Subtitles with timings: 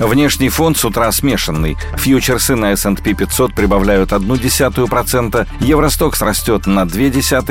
[0.00, 1.76] Внешний фонд с утра смешанный.
[1.96, 4.12] Фьючерсы на S&P 500 прибавляют
[4.88, 6.84] процента, Евростокс растет на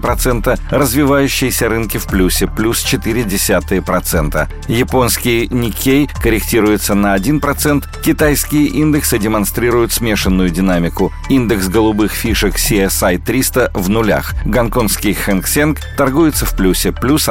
[0.00, 2.82] процента, развивающиеся рынки в плюсе плюс
[3.82, 4.48] процента.
[4.66, 11.12] Японские Никей корректируются на 1%, китайские индексы демонстрируют смешанную динамику.
[11.28, 14.34] Индекс голубых фишек CSI 300 в нулях.
[14.44, 17.28] Гонконгский Хэнк Сенг торгуется в плюсе плюс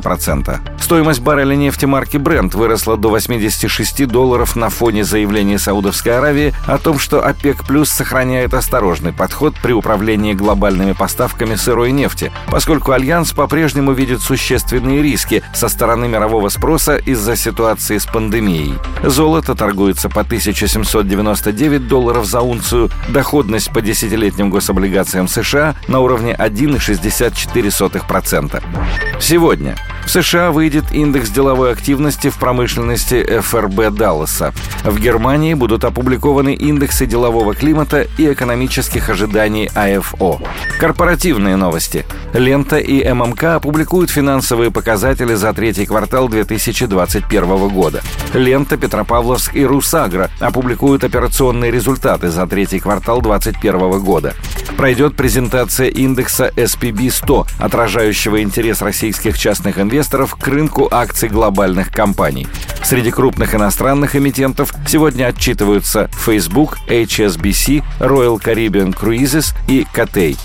[0.00, 0.60] процента.
[0.80, 4.15] Стоимость барреля нефти марки Brent выросла до 86 долларов
[4.56, 10.32] на фоне заявления Саудовской Аравии о том, что ОПЕК плюс сохраняет осторожный подход при управлении
[10.32, 17.36] глобальными поставками сырой нефти, поскольку Альянс по-прежнему видит существенные риски со стороны мирового спроса из-за
[17.36, 18.78] ситуации с пандемией.
[19.04, 28.62] Золото торгуется по 1799 долларов за унцию, доходность по десятилетним гособлигациям США на уровне 1,64%.
[29.20, 29.76] Сегодня
[30.06, 34.54] в США выйдет индекс деловой активности в промышленности ФРБ Далласа.
[34.84, 40.40] В Германии будут опубликованы индексы делового климата и экономических ожиданий АФО.
[40.78, 42.06] Корпоративные новости.
[42.32, 48.00] Лента и ММК опубликуют финансовые показатели за третий квартал 2021 года.
[48.32, 54.34] Лента, Петропавловск и Русагра опубликуют операционные результаты за третий квартал 2021 года.
[54.76, 59.95] Пройдет презентация индекса SPB 100, отражающего интерес российских частных инвесторов
[60.38, 62.46] к рынку акций глобальных компаний.
[62.82, 70.38] Среди крупных иностранных эмитентов сегодня отчитываются Facebook, HSBC, Royal Caribbean Cruises и Cathay.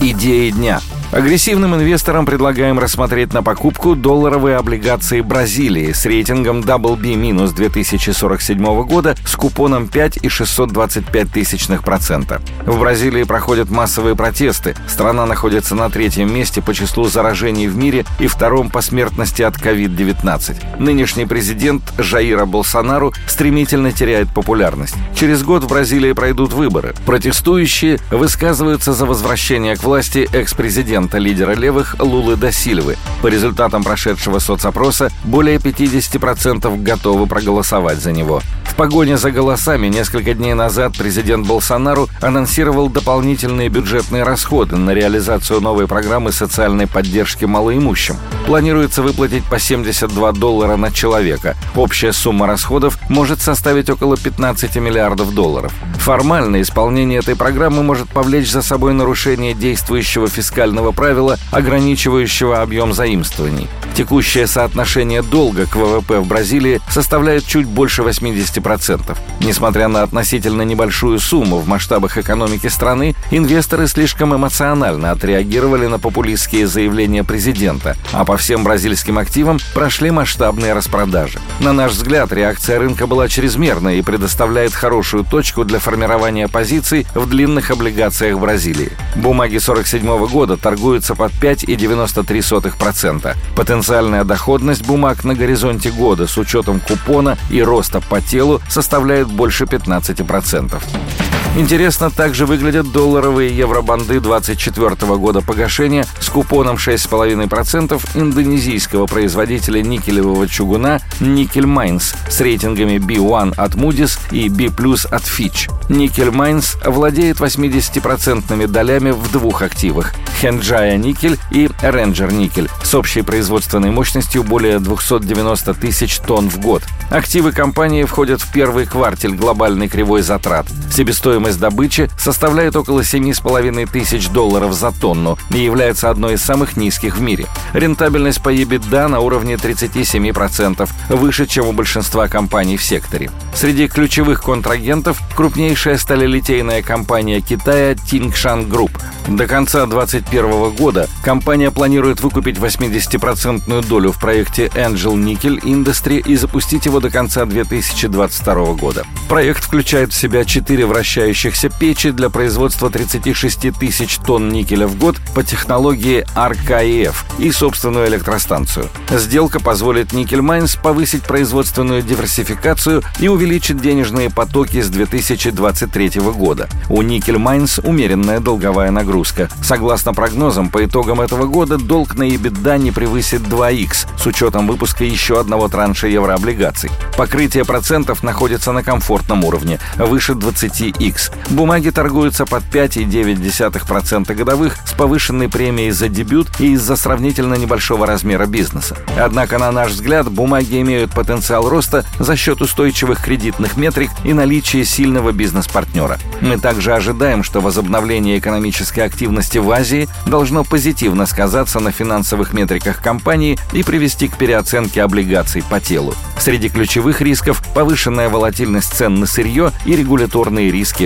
[0.00, 0.80] Идеи дня–
[1.12, 9.36] Агрессивным инвесторам предлагаем рассмотреть на покупку долларовые облигации Бразилии с рейтингом WB- 2047 года с
[9.36, 12.42] купоном 5,625 тысячных процента.
[12.66, 14.74] В Бразилии проходят массовые протесты.
[14.88, 19.56] Страна находится на третьем месте по числу заражений в мире и втором по смертности от
[19.56, 20.80] COVID-19.
[20.80, 24.96] Нынешний президент Жаира Болсонару стремительно теряет популярность.
[25.14, 26.94] Через год в Бразилии пройдут выборы.
[27.06, 32.96] Протестующие высказываются за возвращение к власти экс-президента президента лидера левых Лулы Досильвы.
[33.20, 38.40] По результатам прошедшего соцопроса более 50% готовы проголосовать за него
[38.76, 45.86] погоне за голосами несколько дней назад президент Болсонару анонсировал дополнительные бюджетные расходы на реализацию новой
[45.88, 48.16] программы социальной поддержки малоимущим.
[48.46, 51.56] Планируется выплатить по 72 доллара на человека.
[51.74, 55.72] Общая сумма расходов может составить около 15 миллиардов долларов.
[55.96, 63.68] Формально исполнение этой программы может повлечь за собой нарушение действующего фискального правила, ограничивающего объем заимствований.
[63.96, 69.16] Текущее соотношение долга к ВВП в Бразилии составляет чуть больше 80%.
[69.40, 76.66] Несмотря на относительно небольшую сумму в масштабах экономики страны, инвесторы слишком эмоционально отреагировали на популистские
[76.66, 81.38] заявления президента, а по всем бразильским активам прошли масштабные распродажи.
[81.60, 87.26] На наш взгляд, реакция рынка была чрезмерной и предоставляет хорошую точку для формирования позиций в
[87.26, 88.92] длинных облигациях Бразилии.
[89.14, 90.75] Бумаги 47 года торгуются
[91.14, 93.34] под 5,93%.
[93.56, 99.28] Потенциал Потенциальная доходность бумаг на горизонте года с учетом купона и роста по телу составляет
[99.28, 101.25] больше 15%.
[101.56, 111.00] Интересно также выглядят долларовые евробонды 24 года погашения с купоном 6,5% индонезийского производителя никелевого чугуна
[111.18, 115.72] Nickel Mines с рейтингами B1 от Moody's и B+, от Fitch.
[115.88, 123.22] Nickel Mines владеет 80% долями в двух активах– Hengjaya Nickel и Ranger Nickel с общей
[123.22, 126.82] производственной мощностью более 290 тысяч тонн в год.
[127.10, 130.66] Активы компании входят в первый квартель глобальной кривой затрат.
[130.92, 136.76] Себестоимость Стоимость добычи составляет около 7,5 тысяч долларов за тонну и является одной из самых
[136.76, 137.46] низких в мире.
[137.72, 143.30] Рентабельность по EBITDA на уровне 37%, выше, чем у большинства компаний в секторе.
[143.54, 148.90] Среди ключевых контрагентов крупнейшая сталелитейная компания Китая Tingshan Group.
[149.28, 156.34] До конца 2021 года компания планирует выкупить 80% долю в проекте Angel Nickel Industry и
[156.34, 159.04] запустить его до конца 2022 года.
[159.28, 164.96] Проект включает в себя четыре вращающие вращающихся печи для производства 36 тысяч тонн никеля в
[164.96, 168.88] год по технологии RKEF и собственную электростанцию.
[169.10, 176.70] Сделка позволит Nickel Mines повысить производственную диверсификацию и увеличить денежные потоки с 2023 года.
[176.88, 179.50] У Nickel Mines умеренная долговая нагрузка.
[179.62, 185.04] Согласно прогнозам, по итогам этого года долг на EBITDA не превысит 2х с учетом выпуска
[185.04, 186.90] еще одного транша еврооблигаций.
[187.18, 191.25] Покрытие процентов находится на комфортном уровне, выше 20х.
[191.50, 198.46] Бумаги торгуются под 5,9% годовых с повышенной премией за дебют и из-за сравнительно небольшого размера
[198.46, 198.96] бизнеса.
[199.16, 204.84] Однако, на наш взгляд, бумаги имеют потенциал роста за счет устойчивых кредитных метрик и наличия
[204.84, 206.18] сильного бизнес-партнера.
[206.40, 213.02] Мы также ожидаем, что возобновление экономической активности в Азии должно позитивно сказаться на финансовых метриках
[213.02, 216.14] компании и привести к переоценке облигаций по телу.
[216.38, 221.05] Среди ключевых рисков– повышенная волатильность цен на сырье и регуляторные риски